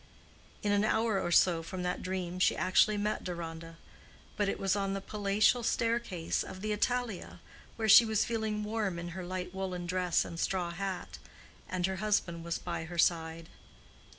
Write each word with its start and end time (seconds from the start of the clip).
In 0.63 0.71
an 0.71 0.83
hour 0.83 1.19
or 1.21 1.31
so 1.31 1.61
from 1.61 1.83
that 1.83 2.01
dream 2.01 2.39
she 2.39 2.57
actually 2.57 2.97
met 2.97 3.23
Deronda. 3.23 3.77
But 4.35 4.49
it 4.49 4.59
was 4.59 4.75
on 4.75 4.95
the 4.95 4.99
palatial 4.99 5.61
staircase 5.61 6.41
of 6.41 6.61
the 6.61 6.71
Italia, 6.71 7.39
where 7.75 7.87
she 7.87 8.03
was 8.03 8.25
feeling 8.25 8.63
warm 8.63 8.97
in 8.97 9.09
her 9.09 9.23
light 9.23 9.53
woolen 9.53 9.85
dress 9.85 10.25
and 10.25 10.39
straw 10.39 10.71
hat; 10.71 11.19
and 11.69 11.85
her 11.85 11.97
husband 11.97 12.43
was 12.43 12.57
by 12.57 12.85
her 12.85 12.97
side. 12.97 13.47